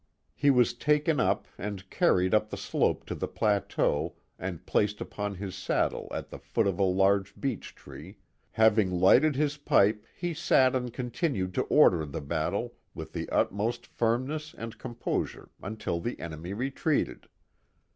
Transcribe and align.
He 0.33 0.49
was 0.49 0.73
taken 0.73 1.19
up 1.19 1.47
and 1.59 1.87
carried 1.91 2.33
up 2.33 2.49
the 2.49 2.57
slope 2.57 3.05
to 3.05 3.13
the 3.13 3.27
plateau 3.27 4.15
and 4.39 4.65
placed 4.65 4.99
upon 4.99 5.35
his 5.35 5.53
saddle 5.53 6.07
at 6.09 6.31
the 6.31 6.39
foot 6.39 6.65
of 6.65 6.79
a 6.79 6.83
large 6.83 7.39
beech 7.39 7.75
tree, 7.75 8.03
where, 8.13 8.53
having 8.53 8.89
lighted 8.99 9.35
his 9.35 9.57
pipe 9.57 10.03
he 10.15 10.33
sat 10.33 10.75
and 10.75 10.91
continued 10.91 11.53
to 11.53 11.61
order 11.65 12.03
the 12.03 12.19
batlle 12.19 12.73
with 12.95 13.13
the 13.13 13.29
utmost 13.29 13.85
firmness 13.85 14.55
and 14.57 14.79
composure 14.79 15.49
until 15.61 15.99
the 15.99 16.19
enemy 16.19 16.51
retreated. 16.55 17.27